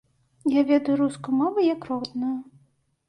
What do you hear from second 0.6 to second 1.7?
ведаю рускую мову